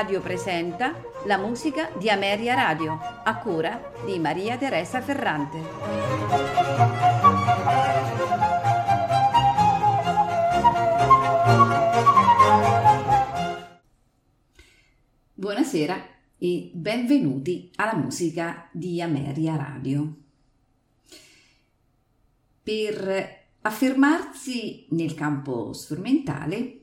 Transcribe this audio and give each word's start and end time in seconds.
Radio 0.00 0.22
presenta 0.22 0.98
la 1.26 1.36
musica 1.36 1.90
di 1.98 2.08
Ameria 2.08 2.54
Radio, 2.54 2.98
a 3.22 3.36
cura 3.36 3.92
di 4.06 4.18
Maria 4.18 4.56
Teresa 4.56 5.02
Ferrante. 5.02 5.58
Buonasera 15.34 16.02
e 16.38 16.70
benvenuti 16.72 17.70
alla 17.74 17.94
musica 17.94 18.70
di 18.72 19.02
Ameria 19.02 19.56
Radio. 19.56 20.16
Per 22.62 23.38
affermarsi 23.60 24.86
nel 24.92 25.12
campo 25.12 25.74
strumentale, 25.74 26.79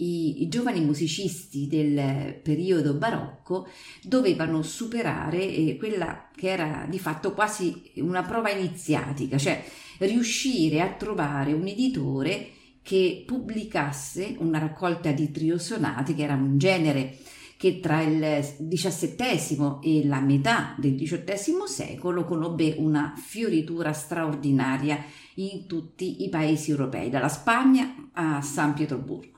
i, 0.00 0.42
i, 0.42 0.48
giovani 0.48 0.80
musicisti 0.80 1.66
del 1.66 2.38
periodo 2.42 2.94
barocco 2.94 3.68
dovevano 4.02 4.62
superare 4.62 5.42
eh, 5.42 5.76
quella 5.78 6.28
che 6.34 6.48
era 6.48 6.86
di 6.88 6.98
fatto 6.98 7.32
quasi 7.32 7.92
una 7.96 8.22
prova 8.22 8.50
iniziatica, 8.50 9.38
cioè 9.38 9.64
riuscire 9.98 10.80
a 10.80 10.92
trovare 10.92 11.52
un 11.52 11.66
editore 11.66 12.50
che 12.82 13.24
pubblicasse 13.26 14.36
una 14.38 14.58
raccolta 14.58 15.12
di 15.12 15.30
triosonati, 15.30 16.14
che 16.14 16.22
era 16.22 16.34
un 16.34 16.56
genere 16.56 17.18
che 17.60 17.78
tra 17.78 18.00
il 18.00 18.42
XVII 18.56 19.80
e 19.82 20.06
la 20.06 20.20
metà 20.20 20.74
del 20.78 20.94
XVIII 20.94 21.66
secolo 21.66 22.24
conobbe 22.24 22.76
una 22.78 23.12
fioritura 23.14 23.92
straordinaria 23.92 25.04
in 25.34 25.66
tutti 25.66 26.24
i 26.24 26.30
paesi 26.30 26.70
europei, 26.70 27.10
dalla 27.10 27.28
Spagna 27.28 28.08
a 28.14 28.40
San 28.40 28.72
Pietroburgo. 28.72 29.29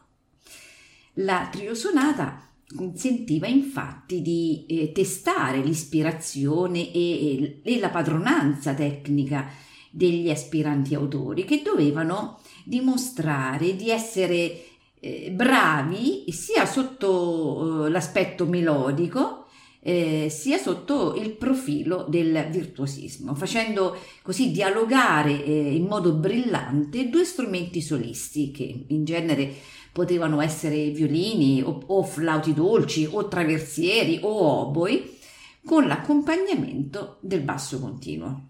La 1.16 1.48
triosonata 1.50 2.48
consentiva 2.74 3.46
infatti 3.46 4.22
di 4.22 4.64
eh, 4.66 4.92
testare 4.92 5.58
l'ispirazione 5.58 6.90
e, 6.90 7.60
e, 7.62 7.78
la 7.78 7.90
padronanza 7.90 8.72
tecnica 8.72 9.50
degli 9.90 10.30
aspiranti 10.30 10.94
autori 10.94 11.44
che 11.44 11.60
dovevano 11.62 12.40
dimostrare 12.64 13.76
di 13.76 13.90
essere 13.90 14.64
eh, 15.00 15.30
bravi 15.30 16.24
sia 16.32 16.64
sotto 16.64 17.84
eh, 17.84 17.90
l'aspetto 17.90 18.46
melodico 18.46 19.42
eh, 19.84 20.28
sia 20.30 20.58
sotto 20.58 21.16
il 21.16 21.32
profilo 21.32 22.06
del 22.08 22.46
virtuosismo, 22.50 23.34
facendo 23.34 23.96
così 24.22 24.52
dialogare 24.52 25.44
eh, 25.44 25.74
in 25.74 25.86
modo 25.86 26.14
brillante 26.14 27.08
due 27.08 27.24
strumenti 27.24 27.82
solisti 27.82 28.52
che 28.52 28.84
in 28.86 29.04
genere 29.04 29.52
potevano 29.92 30.40
essere 30.40 30.90
violini 30.90 31.62
o, 31.62 31.82
o 31.86 32.02
flauti 32.02 32.54
dolci 32.54 33.06
o 33.10 33.28
traversieri 33.28 34.20
o 34.22 34.66
oboi, 34.66 35.18
con 35.64 35.86
l'accompagnamento 35.86 37.18
del 37.20 37.42
basso 37.42 37.78
continuo. 37.78 38.48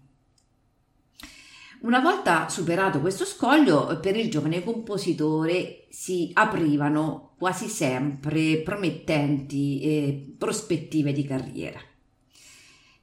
Una 1.81 1.99
volta 1.99 2.47
superato 2.47 3.01
questo 3.01 3.25
scoglio, 3.25 3.99
per 3.99 4.15
il 4.15 4.29
giovane 4.29 4.63
compositore 4.63 5.85
si 5.89 6.31
aprivano 6.33 7.33
quasi 7.37 7.67
sempre 7.67 8.61
promettenti 8.61 9.81
eh, 9.81 10.33
prospettive 10.37 11.11
di 11.11 11.25
carriera. 11.25 11.79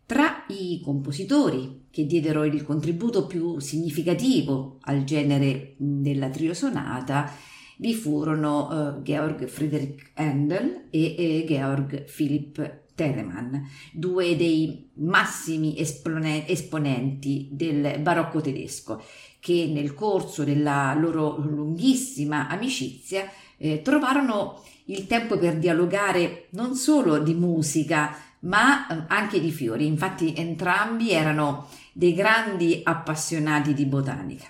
Tra 0.06 0.44
i 0.48 0.80
compositori 0.82 1.88
che 1.90 2.06
diedero 2.06 2.44
il 2.44 2.64
contributo 2.64 3.26
più 3.26 3.58
significativo 3.58 4.78
al 4.80 5.04
genere 5.04 5.74
della 5.76 6.30
triosonata 6.30 7.30
vi 7.80 7.94
furono 7.94 8.68
uh, 8.68 9.02
Georg 9.02 9.46
Friedrich 9.46 10.12
Handel 10.14 10.88
e, 10.90 11.14
e 11.16 11.44
Georg 11.46 12.04
Philipp 12.04 12.60
Telemann, 12.94 13.56
due 13.90 14.36
dei 14.36 14.90
massimi 14.96 15.78
espone- 15.78 16.46
esponenti 16.46 17.48
del 17.50 17.98
barocco 18.00 18.42
tedesco, 18.42 19.02
che 19.40 19.70
nel 19.72 19.94
corso 19.94 20.44
della 20.44 20.94
loro 20.94 21.38
lunghissima 21.38 22.48
amicizia 22.48 23.26
eh, 23.56 23.80
trovarono 23.80 24.62
il 24.84 25.06
tempo 25.06 25.38
per 25.38 25.56
dialogare 25.56 26.48
non 26.50 26.74
solo 26.74 27.18
di 27.18 27.32
musica, 27.32 28.14
ma 28.40 28.86
eh, 28.86 29.04
anche 29.08 29.40
di 29.40 29.50
fiori. 29.50 29.86
Infatti 29.86 30.34
entrambi 30.36 31.12
erano 31.12 31.68
dei 31.94 32.12
grandi 32.12 32.80
appassionati 32.84 33.72
di 33.72 33.86
botanica. 33.86 34.44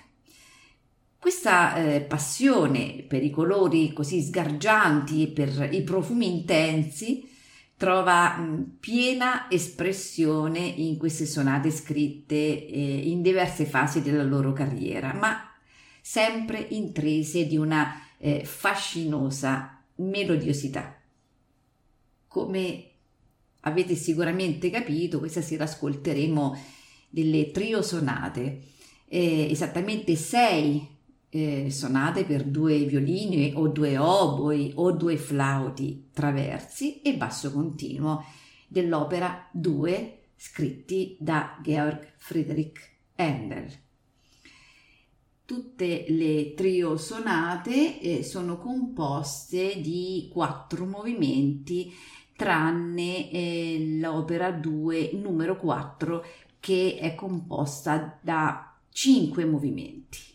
Questa 1.21 1.75
eh, 1.75 2.01
passione 2.01 3.05
per 3.07 3.23
i 3.23 3.29
colori 3.29 3.93
così 3.93 4.23
sgargianti 4.23 5.21
e 5.21 5.27
per 5.27 5.69
i 5.71 5.83
profumi 5.83 6.25
intensi 6.27 7.29
trova 7.77 8.37
mh, 8.37 8.77
piena 8.79 9.47
espressione 9.47 10.57
in 10.57 10.97
queste 10.97 11.27
sonate 11.27 11.69
scritte 11.69 12.35
eh, 12.35 13.01
in 13.07 13.21
diverse 13.21 13.65
fasi 13.65 14.01
della 14.01 14.23
loro 14.23 14.51
carriera, 14.51 15.13
ma 15.13 15.47
sempre 16.01 16.57
intrese 16.71 17.45
di 17.45 17.55
una 17.55 18.01
eh, 18.17 18.43
fascinosa 18.43 19.79
melodiosità. 19.97 20.99
Come 22.27 22.85
avete 23.59 23.93
sicuramente 23.93 24.71
capito, 24.71 25.19
questa 25.19 25.43
sera 25.43 25.65
ascolteremo 25.65 26.59
delle 27.09 27.51
trio 27.51 27.83
sonate, 27.83 28.61
eh, 29.07 29.51
esattamente 29.51 30.15
sei 30.15 30.97
eh, 31.33 31.71
sonate 31.71 32.25
per 32.25 32.43
due 32.43 32.83
violini 32.83 33.53
o 33.55 33.69
due 33.69 33.97
oboi 33.97 34.73
o 34.75 34.91
due 34.91 35.17
flauti 35.17 36.09
traversi 36.11 37.01
e 37.01 37.15
basso 37.15 37.51
continuo 37.53 38.23
dell'opera 38.67 39.47
2 39.51 40.19
scritti 40.35 41.15
da 41.19 41.57
Georg 41.61 42.13
Friedrich 42.17 42.89
Handel. 43.15 43.69
Tutte 45.45 46.05
le 46.07 46.53
trio 46.53 46.97
sonate 46.97 47.99
eh, 47.99 48.23
sono 48.23 48.57
composte 48.57 49.79
di 49.81 50.29
quattro 50.31 50.85
movimenti 50.85 51.93
tranne 52.35 53.29
eh, 53.29 53.97
l'opera 53.99 54.51
2 54.51 55.11
numero 55.13 55.57
4 55.57 56.25
che 56.59 56.97
è 56.99 57.15
composta 57.15 58.17
da 58.21 58.73
cinque 58.89 59.45
movimenti 59.45 60.30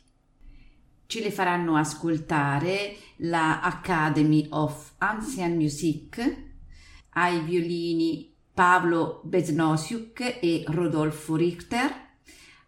ce 1.06 1.20
le 1.20 1.30
faranno 1.30 1.76
ascoltare 1.76 2.96
la 3.18 3.60
Academy 3.60 4.46
of 4.50 4.94
Ancient 4.98 5.56
Music 5.56 6.44
ai 7.10 7.40
violini 7.40 8.34
Pablo 8.52 9.20
Besnosiuk 9.24 10.38
e 10.40 10.64
Rodolfo 10.66 11.36
Richter, 11.36 12.04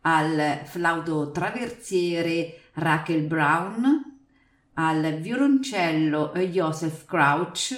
al 0.02 0.62
flauto 0.64 1.30
traversiere 1.30 2.60
Rachel 2.74 3.22
Brown, 3.22 4.18
al 4.74 5.18
violoncello 5.20 6.32
Joseph 6.34 7.04
Crouch, 7.06 7.74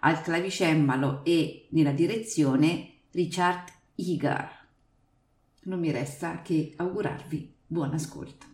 al 0.00 0.20
clavicembalo 0.20 1.24
e 1.24 1.68
nella 1.70 1.92
direzione 1.92 3.00
Richard 3.12 3.68
Igar. 3.96 4.66
Non 5.64 5.78
mi 5.78 5.90
resta 5.90 6.42
che 6.42 6.72
augurarvi 6.76 7.54
buon 7.66 7.94
ascolto. 7.94 8.53